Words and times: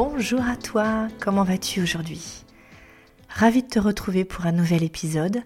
Bonjour 0.00 0.46
à 0.46 0.54
toi, 0.54 1.08
comment 1.18 1.42
vas-tu 1.42 1.82
aujourd'hui? 1.82 2.44
Ravi 3.28 3.64
de 3.64 3.68
te 3.68 3.80
retrouver 3.80 4.24
pour 4.24 4.46
un 4.46 4.52
nouvel 4.52 4.84
épisode. 4.84 5.42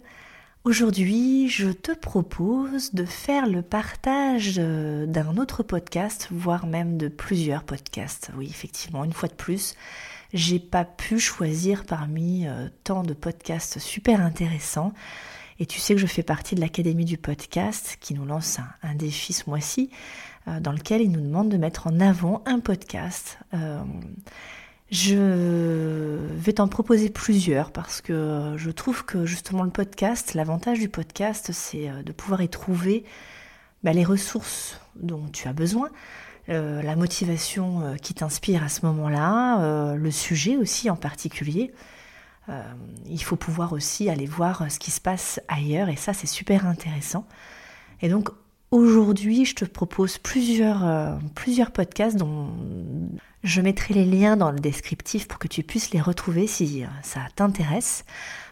Aujourd'hui, 0.64 1.48
je 1.48 1.70
te 1.70 1.92
propose 1.92 2.92
de 2.92 3.06
faire 3.06 3.46
le 3.46 3.62
partage 3.62 4.56
euh, 4.58 5.06
d'un 5.06 5.38
autre 5.38 5.62
podcast, 5.62 6.28
voire 6.30 6.66
même 6.66 6.98
de 6.98 7.08
plusieurs 7.08 7.64
podcasts. 7.64 8.30
Oui, 8.36 8.46
effectivement, 8.50 9.04
une 9.04 9.14
fois 9.14 9.30
de 9.30 9.34
plus, 9.34 9.74
j'ai 10.34 10.58
pas 10.58 10.84
pu 10.84 11.18
choisir 11.18 11.86
parmi 11.86 12.46
euh, 12.46 12.68
tant 12.84 13.04
de 13.04 13.14
podcasts 13.14 13.78
super 13.78 14.20
intéressants. 14.20 14.92
Et 15.62 15.64
tu 15.66 15.78
sais 15.78 15.94
que 15.94 16.00
je 16.00 16.06
fais 16.06 16.22
partie 16.22 16.56
de 16.56 16.60
l'Académie 16.60 17.04
du 17.04 17.16
podcast 17.16 17.96
qui 18.00 18.14
nous 18.14 18.24
lance 18.24 18.58
un, 18.82 18.94
défi 18.94 19.32
ce 19.32 19.48
mois-ci 19.48 19.90
dans 20.46 20.72
lequel 20.72 21.00
il 21.00 21.10
nous 21.10 21.20
demande 21.20 21.48
de 21.48 21.56
mettre 21.56 21.86
en 21.86 22.00
avant 22.00 22.42
un 22.46 22.60
podcast. 22.60 23.38
Je 24.92 26.18
vais 26.36 26.52
t'en 26.52 26.68
proposer 26.68 27.08
plusieurs 27.08 27.72
parce 27.72 28.02
que 28.02 28.56
je 28.58 28.70
trouve 28.70 29.06
que 29.06 29.24
justement 29.24 29.62
le 29.62 29.70
podcast, 29.70 30.34
l'avantage 30.34 30.80
du 30.80 30.90
podcast, 30.90 31.50
c'est 31.50 31.88
euh, 31.88 32.02
de 32.02 32.12
pouvoir 32.12 32.42
y 32.42 32.50
trouver 32.50 33.06
bah, 33.82 33.94
les 33.94 34.04
ressources 34.04 34.78
dont 34.96 35.28
tu 35.32 35.48
as 35.48 35.54
besoin, 35.54 35.88
euh, 36.50 36.82
la 36.82 36.94
motivation 36.94 37.80
euh, 37.80 37.94
qui 37.94 38.12
t'inspire 38.12 38.62
à 38.62 38.68
ce 38.68 38.84
moment-là, 38.84 39.94
le 39.94 40.10
sujet 40.10 40.58
aussi 40.58 40.90
en 40.90 40.96
particulier. 40.96 41.72
il 43.06 43.22
faut 43.24 43.36
pouvoir 43.36 43.72
aussi 43.72 44.10
aller 44.10 44.26
voir 44.26 44.70
ce 44.70 44.78
qui 44.78 44.90
se 44.90 45.00
passe 45.00 45.40
ailleurs 45.48 45.88
et 45.88 45.96
ça 45.96 46.12
c'est 46.12 46.26
super 46.26 46.66
intéressant. 46.66 47.26
Et 48.02 48.10
donc 48.10 48.28
aujourd'hui 48.72 49.44
je 49.44 49.54
te 49.54 49.64
propose 49.64 50.18
plusieurs, 50.18 51.18
plusieurs 51.34 51.70
podcasts 51.70 52.16
dont 52.16 52.48
je 53.44 53.60
mettrai 53.60 53.94
les 53.94 54.04
liens 54.04 54.36
dans 54.36 54.52
le 54.52 54.60
descriptif 54.60 55.26
pour 55.26 55.38
que 55.38 55.48
tu 55.48 55.62
puisses 55.62 55.90
les 55.90 56.00
retrouver 56.00 56.46
si 56.46 56.84
euh, 56.84 56.86
ça 57.02 57.20
t'intéresse. 57.34 58.04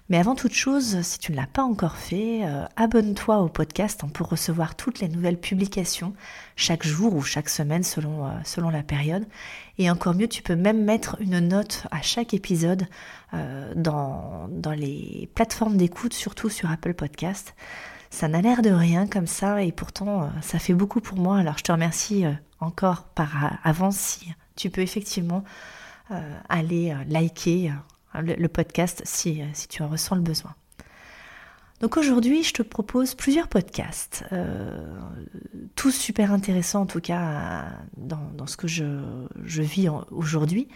Mais 0.08 0.18
avant 0.18 0.34
toute 0.34 0.54
chose, 0.54 1.00
si 1.02 1.20
tu 1.20 1.30
ne 1.30 1.36
l'as 1.36 1.46
pas 1.46 1.62
encore 1.62 1.96
fait, 1.96 2.41
euh, 2.42 2.64
abonne-toi 2.74 3.38
au 3.38 3.48
podcast 3.48 4.02
pour 4.12 4.28
recevoir 4.28 4.74
toutes 4.74 4.98
les 4.98 5.08
nouvelles 5.08 5.38
publications 5.38 6.12
chaque 6.56 6.84
jour 6.84 7.14
ou 7.14 7.22
chaque 7.22 7.48
semaine 7.48 7.84
selon, 7.84 8.26
euh, 8.26 8.30
selon 8.44 8.70
la 8.70 8.82
période. 8.82 9.24
Et 9.78 9.88
encore 9.88 10.14
mieux, 10.14 10.26
tu 10.26 10.42
peux 10.42 10.56
même 10.56 10.82
mettre 10.82 11.16
une 11.20 11.38
note 11.38 11.86
à 11.92 12.02
chaque 12.02 12.34
épisode 12.34 12.86
dans, 13.76 14.48
dans 14.50 14.72
les 14.72 15.30
plateformes 15.34 15.76
d'écoute, 15.76 16.12
surtout 16.12 16.50
sur 16.50 16.68
Apple 16.70 16.92
Podcast. 16.92 17.54
Ça 18.11 18.28
n'a 18.28 18.42
l'air 18.42 18.62
de 18.62 18.70
rien 18.70 19.06
comme 19.06 19.27
ça 19.27 19.62
et 19.62 19.72
pourtant 19.72 20.30
ça 20.42 20.58
fait 20.58 20.75
beaucoup 20.75 21.00
pour 21.00 21.16
moi. 21.16 21.39
Alors 21.39 21.56
je 21.58 21.62
te 21.62 21.72
remercie 21.72 22.25
encore 22.58 23.05
par 23.05 23.58
avance 23.64 23.97
si 23.97 24.34
tu 24.56 24.69
peux 24.69 24.83
effectivement 24.83 25.44
euh, 26.11 26.41
aller 26.48 26.91
euh, 26.91 27.05
liker 27.08 27.70
euh, 28.16 28.21
le, 28.21 28.48
podcast 28.48 29.00
si, 29.04 29.43
si, 29.53 29.69
tu 29.69 29.82
en 29.84 29.88
ressens 29.88 30.16
le 30.16 30.22
besoin. 30.22 30.54
Donc 31.80 31.96
aujourd'hui, 31.96 32.42
je 32.42 32.52
te 32.52 32.62
propose 32.62 33.14
plusieurs 33.14 33.48
podcasts, 33.48 34.24
tous 35.76 35.92
super 35.92 36.30
intéressants 36.32 36.82
en 36.82 36.86
tout 36.86 37.00
cas 37.00 37.68
dans, 37.96 38.30
dans 38.36 38.46
ce 38.46 38.58
que 38.58 38.68
je, 38.68 38.84
je 39.44 39.62
vis 39.62 39.88
aujourd'hui. 40.10 40.68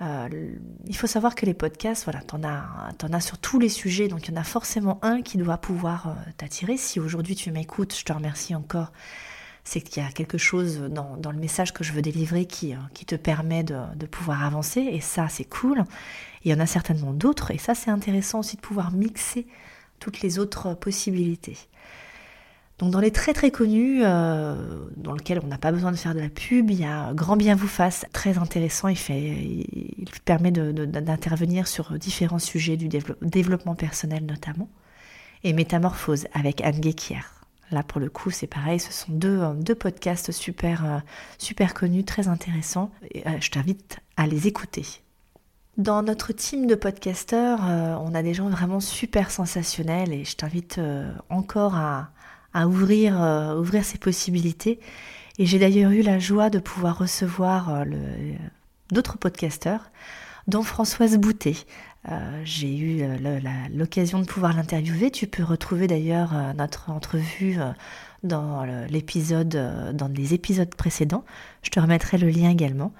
il 0.00 0.96
faut 0.96 1.06
savoir 1.06 1.34
que 1.34 1.44
les 1.44 1.52
podcasts, 1.52 2.04
voilà, 2.04 2.22
t'en 2.22 2.42
as, 2.44 2.94
en 3.02 3.12
as 3.12 3.20
sur 3.20 3.36
tous 3.36 3.58
les 3.58 3.68
sujets, 3.68 4.08
donc 4.08 4.26
il 4.26 4.34
y 4.34 4.38
en 4.38 4.40
a 4.40 4.44
forcément 4.44 4.98
un 5.02 5.20
qui 5.20 5.36
doit 5.36 5.58
pouvoir 5.58 6.16
t'attirer. 6.38 6.78
Si 6.78 6.98
aujourd'hui 6.98 7.34
tu 7.34 7.50
m'écoutes, 7.50 7.94
je 7.94 8.04
te 8.04 8.12
remercie 8.14 8.54
encore 8.54 8.90
c'est 9.68 9.82
qu'il 9.82 10.02
y 10.02 10.06
a 10.06 10.10
quelque 10.10 10.38
chose 10.38 10.80
dans, 10.90 11.30
le 11.30 11.38
message 11.38 11.74
que 11.74 11.84
je 11.84 11.92
veux 11.92 12.00
délivrer 12.00 12.46
qui, 12.46 12.72
euh, 12.72 12.78
qui 12.94 13.04
te 13.04 13.14
permet 13.16 13.62
de, 13.62 14.06
pouvoir 14.06 14.44
avancer, 14.44 14.80
et 14.80 15.00
ça 15.00 15.28
c'est 15.28 15.44
cool. 15.44 15.84
il 16.44 16.50
y 16.50 16.54
en 16.54 16.60
a 16.60 16.66
certainement 16.66 17.12
d'autres, 17.12 17.50
et 17.50 17.58
ça 17.58 17.74
c'est 17.74 17.90
intéressant 17.90 18.40
aussi 18.40 18.56
de 18.56 18.62
pouvoir 18.62 18.92
mixer 18.92 19.46
toutes 19.98 20.20
les 20.22 20.38
autres 20.38 20.74
possibilités. 20.74 21.56
Donc 22.78 22.92
dans 22.92 23.00
les 23.00 23.10
très 23.10 23.32
très 23.32 23.50
connus, 23.50 24.02
euh, 24.04 24.54
dans 24.96 25.12
lesquels 25.12 25.40
on 25.42 25.48
n'a 25.48 25.58
pas 25.58 25.72
besoin 25.72 25.90
de 25.90 25.96
faire 25.96 26.14
de 26.14 26.20
la 26.20 26.28
pub, 26.28 26.70
il 26.70 26.80
y 26.80 26.84
a 26.84 27.12
Grand 27.12 27.36
Bien 27.36 27.56
vous 27.56 27.66
fasse, 27.66 28.06
très 28.12 28.38
intéressant, 28.38 28.86
il, 28.86 28.96
fait, 28.96 29.20
il 29.20 30.06
permet 30.24 30.52
d'intervenir 30.52 31.66
sur 31.66 31.98
différents 31.98 32.38
sujets 32.38 32.76
du 32.76 32.88
développement 32.88 33.74
personnel 33.74 34.24
notamment, 34.24 34.68
et 35.42 35.52
Métamorphose 35.52 36.26
avec 36.34 36.60
Anne 36.60 36.78
Guéquier. 36.78 37.20
Là, 37.70 37.82
pour 37.82 38.00
le 38.00 38.08
coup, 38.08 38.30
c'est 38.30 38.46
pareil, 38.46 38.80
ce 38.80 38.92
sont 38.92 39.12
deux, 39.12 39.42
deux 39.56 39.74
podcasts 39.74 40.32
super, 40.32 40.84
euh, 40.84 40.98
super 41.36 41.74
connus, 41.74 42.04
très 42.04 42.28
intéressants. 42.28 42.90
Et, 43.10 43.26
euh, 43.26 43.32
je 43.40 43.50
t'invite 43.50 43.98
à 44.16 44.26
les 44.26 44.46
écouter. 44.46 44.84
Dans 45.78 46.02
notre 46.02 46.32
team 46.32 46.66
de 46.66 46.74
podcasteurs, 46.74 47.60
on 47.60 48.14
a 48.14 48.22
des 48.22 48.34
gens 48.34 48.48
vraiment 48.48 48.80
super 48.80 49.30
sensationnels 49.30 50.12
et 50.12 50.24
je 50.24 50.34
t'invite 50.34 50.80
encore 51.28 51.76
à, 51.76 52.10
ouvrir, 52.66 53.14
ouvrir 53.56 53.84
ces 53.84 53.96
possibilités. 53.98 54.80
Et 55.38 55.46
j'ai 55.46 55.60
d'ailleurs 55.60 55.92
eu 55.92 56.02
la 56.02 56.18
joie 56.18 56.50
de 56.50 56.58
pouvoir 56.58 56.98
recevoir 56.98 57.84
d'autres 58.90 59.18
podcasteurs, 59.18 59.92
dont 60.48 60.64
Françoise 60.64 61.16
Boutet. 61.16 61.54
Euh, 62.10 62.40
j'ai 62.44 62.76
eu 62.76 63.02
euh, 63.02 63.40
l'occasion 63.74 64.20
de 64.20 64.24
pouvoir 64.24 64.54
l'interviewer. 64.54 65.10
Tu 65.10 65.26
peux 65.26 65.42
retrouver 65.42 65.86
d'ailleurs 65.86 66.34
euh, 66.34 66.52
notre 66.54 66.90
entrevue 66.90 67.58
dans 68.22 68.64
l'épisode, 68.88 69.94
dans 69.94 70.08
les 70.08 70.34
épisodes 70.34 70.74
précédents. 70.74 71.24
Je 71.62 71.70
te 71.70 71.78
remettrai 71.78 72.18
le 72.18 72.28
lien 72.28 72.50
également. 72.50 72.92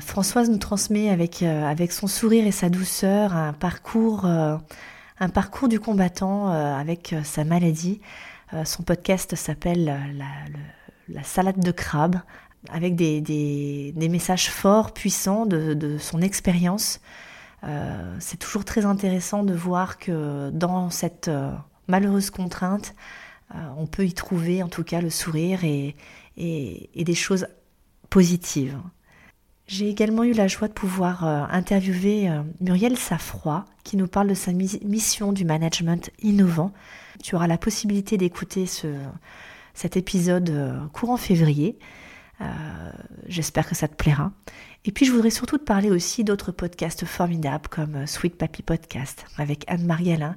Françoise 0.00 0.48
nous 0.48 0.58
transmet 0.58 1.10
avec, 1.10 1.42
avec 1.42 1.92
son 1.92 2.06
sourire 2.06 2.46
et 2.46 2.52
sa 2.52 2.70
douceur 2.70 3.34
un 3.34 3.52
parcours, 3.52 4.26
parcours 5.34 5.68
du 5.68 5.78
combattant 5.78 6.48
avec 6.48 7.14
sa 7.22 7.44
maladie. 7.44 8.00
son 8.64 8.82
podcast 8.82 9.34
s'appelle 9.34 10.16
la, 11.08 11.22
salade 11.22 11.60
de 11.60 11.70
crabe, 11.70 12.16
avec 12.70 12.96
des, 12.96 13.92
messages 13.96 14.50
forts, 14.50 14.94
puissants 14.94 15.44
de, 15.44 15.98
son 15.98 16.22
expérience 16.22 17.00
euh, 17.64 18.16
c'est 18.20 18.36
toujours 18.36 18.64
très 18.64 18.84
intéressant 18.84 19.42
de 19.42 19.54
voir 19.54 19.98
que 19.98 20.50
dans 20.50 20.90
cette 20.90 21.28
euh, 21.28 21.52
malheureuse 21.88 22.30
contrainte, 22.30 22.94
euh, 23.54 23.58
on 23.76 23.86
peut 23.86 24.06
y 24.06 24.12
trouver 24.12 24.62
en 24.62 24.68
tout 24.68 24.84
cas 24.84 25.00
le 25.00 25.10
sourire 25.10 25.64
et, 25.64 25.96
des 26.36 27.14
choses 27.14 27.48
positives. 28.10 28.78
J'ai 29.68 29.88
également 29.88 30.24
eu 30.24 30.32
la 30.32 30.48
joie 30.48 30.66
de 30.66 30.72
pouvoir 30.72 31.24
interviewer 31.24 32.28
Muriel 32.60 32.96
Safroy 32.96 33.64
qui 33.84 33.96
nous 33.96 34.08
parle 34.08 34.28
de 34.28 34.34
sa 34.34 34.52
mission 34.52 35.32
du 35.32 35.44
management 35.44 36.10
innovant. 36.20 36.72
Tu 37.22 37.36
auras 37.36 37.46
la 37.46 37.58
possibilité 37.58 38.16
d'écouter 38.16 38.64
cet 39.74 39.96
épisode 39.96 40.88
courant 40.92 41.18
février. 41.18 41.78
Euh, 42.40 42.90
j'espère 43.26 43.68
que 43.68 43.74
ça 43.74 43.88
te 43.88 43.94
plaira. 43.94 44.32
Et 44.84 44.92
puis 44.92 45.04
je 45.04 45.12
voudrais 45.12 45.30
surtout 45.30 45.58
te 45.58 45.64
parler 45.64 45.90
aussi 45.90 46.22
d'autres 46.22 46.52
podcasts 46.52 47.04
formidables 47.04 47.68
comme 47.68 47.96
euh, 47.96 48.06
Sweet 48.06 48.36
Papi 48.36 48.62
Podcast 48.62 49.24
avec 49.38 49.64
Anne-Marie 49.66 50.12
Alain 50.12 50.36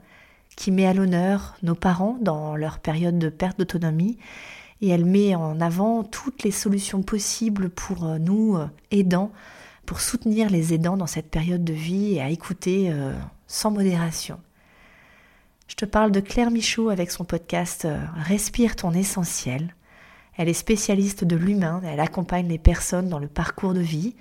qui 0.55 0.71
met 0.71 0.87
à 0.87 0.93
l'honneur 0.93 1.55
nos 1.61 1.75
parents 1.75 2.17
dans 2.19 2.55
leur 2.55 2.79
période 2.79 3.19
de 3.19 3.29
perte 3.29 3.59
d'autonomie 3.59 4.17
et 4.81 4.89
elle 4.89 5.05
met 5.05 5.35
en 5.35 5.61
avant 5.61 6.03
toutes 6.03 6.43
les 6.43 6.51
solutions 6.51 7.01
possibles 7.03 7.69
pour 7.69 8.05
euh, 8.05 8.17
nous 8.17 8.57
aidants, 8.91 9.31
pour 9.85 10.01
soutenir 10.01 10.49
les 10.49 10.73
aidants 10.73 10.97
dans 10.97 11.07
cette 11.07 11.29
période 11.29 11.63
de 11.63 11.73
vie 11.73 12.15
et 12.15 12.21
à 12.21 12.29
écouter 12.29 12.93
sans 13.47 13.71
modération. 13.71 14.39
Je 15.67 15.75
te 15.75 15.85
parle 15.85 16.11
de 16.11 16.19
Claire 16.19 16.51
Michaud 16.51 16.89
avec 16.89 17.11
son 17.11 17.25
podcast 17.25 17.87
Respire 18.15 18.75
ton 18.75 18.91
essentiel 18.93 19.73
elle 20.37 20.49
est 20.49 20.53
spécialiste 20.53 21.23
de 21.23 21.35
l'humain, 21.35 21.81
elle 21.85 21.99
accompagne 21.99 22.47
les 22.47 22.57
personnes 22.57 23.09
dans 23.09 23.19
le 23.19 23.27
parcours 23.27 23.73
de 23.73 23.79
vie. 23.79 24.15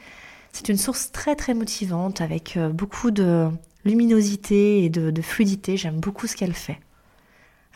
C'est 0.52 0.68
une 0.68 0.76
source 0.76 1.12
très 1.12 1.36
très 1.36 1.54
motivante 1.54 2.20
avec 2.20 2.56
euh, 2.56 2.68
beaucoup 2.68 3.10
de 3.10 3.48
luminosité 3.84 4.84
et 4.84 4.90
de, 4.90 5.22
fluidité. 5.22 5.76
J'aime 5.76 6.00
beaucoup 6.00 6.26
ce 6.26 6.36
qu'elle 6.36 6.52
fait. 6.52 6.80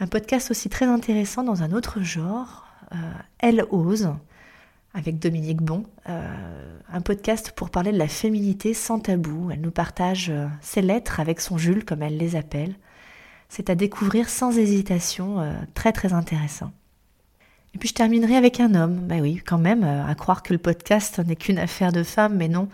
Un 0.01 0.09
podcast 0.09 0.51
aussi 0.51 0.69
très 0.69 0.87
intéressant 0.87 1.45
dans 1.45 1.63
un 1.63 1.73
autre 1.73 2.03
genre, 2.03 2.64
euh, 2.64 2.64
Elle 3.39 3.67
ose, 3.71 4.11
avec 4.95 5.19
Dominique 5.19 5.61
Bon, 5.61 5.85
euh, 6.09 6.79
un 6.93 7.01
podcast 7.01 7.53
pour 7.55 7.71
parler 7.71 7.91
de 7.91 7.99
la 7.99 8.09
féminité 8.09 8.75
sans 8.75 9.01
tabou. 9.01 9.51
Elle 9.51 9.61
nous 9.61 9.73
partage 9.73 10.31
euh, 10.31 10.47
ses 10.61 10.83
lettres 10.83 11.19
avec 11.19 11.41
son 11.41 11.59
Jules, 11.59 11.85
comme 11.85 12.03
elle 12.03 12.17
les 12.17 12.37
appelle. 12.37 12.75
C'est 13.49 13.71
à 13.71 13.75
découvrir 13.75 14.29
sans 14.29 14.57
hésitation, 14.57 15.41
euh, 15.41 15.53
très 15.75 15.93
très 15.93 16.13
intéressant. 16.13 16.71
Et 17.75 17.79
puis 17.79 17.89
je 17.89 17.95
terminerai 17.95 18.37
avec 18.37 18.61
un 18.61 18.75
homme. 18.77 19.01
Ben 19.01 19.21
oui, 19.21 19.43
quand 19.45 19.59
même, 19.59 19.83
à 19.83 20.15
croire 20.15 20.45
que 20.45 20.53
le 20.53 20.61
podcast 20.61 21.19
n'est 21.19 21.35
qu'une 21.35 21.59
affaire 21.59 21.91
de 21.91 22.05
femmes, 22.05 22.37
mais 22.37 22.47
non. 22.47 22.69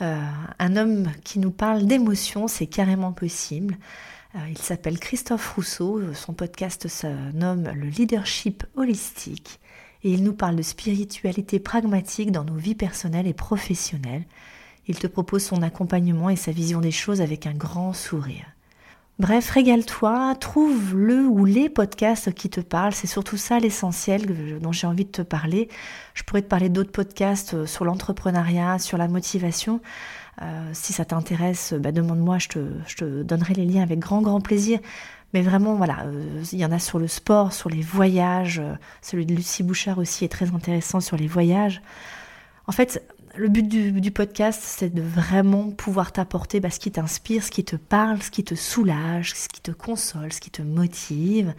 un 0.00 0.76
homme 0.76 1.06
qui 1.24 1.38
nous 1.38 1.50
parle 1.50 1.86
d'émotions, 1.86 2.46
c'est 2.46 2.66
carrément 2.66 3.12
possible. 3.12 3.78
Il 4.48 4.58
s'appelle 4.58 4.98
Christophe 4.98 5.54
Rousseau. 5.54 6.12
Son 6.14 6.32
podcast 6.32 6.88
se 6.88 7.06
nomme 7.32 7.70
Le 7.74 7.86
leadership 7.86 8.64
holistique 8.74 9.60
et 10.02 10.12
il 10.12 10.22
nous 10.22 10.34
parle 10.34 10.56
de 10.56 10.62
spiritualité 10.62 11.60
pragmatique 11.60 12.32
dans 12.32 12.44
nos 12.44 12.56
vies 12.56 12.74
personnelles 12.74 13.26
et 13.26 13.32
professionnelles. 13.32 14.24
Il 14.86 14.98
te 14.98 15.06
propose 15.06 15.44
son 15.44 15.62
accompagnement 15.62 16.30
et 16.30 16.36
sa 16.36 16.52
vision 16.52 16.80
des 16.80 16.90
choses 16.90 17.20
avec 17.20 17.46
un 17.46 17.54
grand 17.54 17.92
sourire. 17.92 18.44
Bref, 19.20 19.50
régale-toi, 19.50 20.34
trouve 20.40 20.96
le 20.96 21.20
ou 21.20 21.44
les 21.44 21.68
podcasts 21.68 22.34
qui 22.34 22.50
te 22.50 22.60
parlent. 22.60 22.92
C'est 22.92 23.06
surtout 23.06 23.36
ça 23.36 23.60
l'essentiel 23.60 24.58
dont 24.60 24.72
j'ai 24.72 24.88
envie 24.88 25.04
de 25.04 25.10
te 25.10 25.22
parler. 25.22 25.68
Je 26.14 26.24
pourrais 26.24 26.42
te 26.42 26.48
parler 26.48 26.68
d'autres 26.68 26.90
podcasts 26.90 27.54
euh, 27.54 27.64
sur 27.64 27.84
l'entrepreneuriat, 27.84 28.80
sur 28.80 28.98
la 28.98 29.06
motivation. 29.06 29.80
Euh, 30.42 30.70
si 30.72 30.92
ça 30.92 31.04
t'intéresse, 31.04 31.74
bah, 31.74 31.92
demande-moi, 31.92 32.38
je 32.38 32.48
te, 32.48 33.22
donnerai 33.22 33.54
les 33.54 33.64
liens 33.64 33.82
avec 33.82 33.98
grand 33.98 34.22
grand 34.22 34.40
plaisir. 34.40 34.80
Mais 35.32 35.42
vraiment, 35.42 35.74
voilà, 35.74 36.04
euh, 36.06 36.42
il 36.52 36.58
y 36.58 36.64
en 36.64 36.72
a 36.72 36.78
sur 36.78 36.98
le 36.98 37.08
sport, 37.08 37.52
sur 37.52 37.68
les 37.68 37.82
voyages. 37.82 38.60
Euh, 38.60 38.74
celui 39.02 39.26
de 39.26 39.34
Lucie 39.34 39.62
Bouchard 39.62 39.98
aussi 39.98 40.24
est 40.24 40.28
très 40.28 40.54
intéressant 40.54 41.00
sur 41.00 41.16
les 41.16 41.26
voyages. 41.26 41.82
En 42.66 42.72
fait, 42.72 43.02
le 43.36 43.48
but 43.48 43.66
du, 43.66 44.10
podcast, 44.12 44.62
c'est 44.64 44.94
de 44.94 45.02
vraiment 45.02 45.70
pouvoir 45.70 46.12
t'apporter 46.12 46.60
bah, 46.60 46.70
ce 46.70 46.78
qui 46.78 46.92
t'inspire, 46.92 47.42
ce 47.42 47.50
qui 47.50 47.64
te 47.64 47.76
parle, 47.76 48.22
ce 48.22 48.30
qui 48.30 48.44
te 48.44 48.54
soulage, 48.54 49.34
ce 49.34 49.48
qui 49.48 49.60
te 49.60 49.72
console, 49.72 50.32
ce 50.32 50.40
qui 50.40 50.50
te 50.50 50.62
motive, 50.62 51.52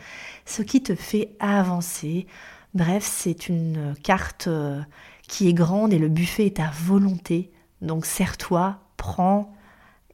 ce 0.45 0.62
qui 0.62 0.81
te 0.81 0.95
fait 0.95 1.31
avancer. 1.39 2.28
Bref, 2.74 3.04
c'est 3.04 3.50
une 3.50 3.94
carte 4.04 4.50
qui 5.28 5.50
est 5.50 5.54
grande 5.54 5.94
et 5.94 6.00
le 6.00 6.10
buffet 6.10 6.45
est 6.45 6.60
à 6.60 6.71
volonté. 6.86 7.51
Donc 7.86 8.06
serre-toi, 8.06 8.78
prends 8.98 9.54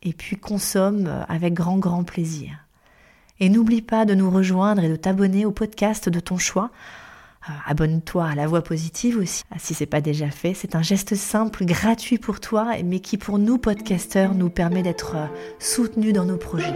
et 0.03 0.13
puis 0.13 0.35
consomme 0.35 1.25
avec 1.27 1.53
grand 1.53 1.77
grand 1.77 2.03
plaisir. 2.03 2.51
Et 3.39 3.49
n'oublie 3.49 3.81
pas 3.81 4.05
de 4.05 4.13
nous 4.13 4.29
rejoindre 4.29 4.83
et 4.83 4.89
de 4.89 4.95
t'abonner 4.95 5.45
au 5.45 5.51
podcast 5.51 6.09
de 6.09 6.19
ton 6.19 6.37
choix. 6.37 6.69
Euh, 7.49 7.53
abonne-toi 7.65 8.23
à 8.23 8.35
la 8.35 8.45
voix 8.45 8.61
positive 8.61 9.17
aussi, 9.17 9.41
ah, 9.49 9.55
si 9.57 9.73
c'est 9.73 9.87
pas 9.87 9.99
déjà 9.99 10.29
fait. 10.29 10.53
C'est 10.53 10.75
un 10.75 10.83
geste 10.83 11.15
simple, 11.15 11.65
gratuit 11.65 12.19
pour 12.19 12.39
toi, 12.39 12.73
mais 12.85 12.99
qui 12.99 13.17
pour 13.17 13.39
nous 13.39 13.57
podcasteurs 13.57 14.35
nous 14.35 14.51
permet 14.51 14.83
d'être 14.83 15.15
soutenus 15.57 16.13
dans 16.13 16.25
nos 16.25 16.37
projets. 16.37 16.75